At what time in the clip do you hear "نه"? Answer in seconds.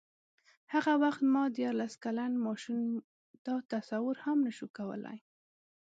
4.45-4.51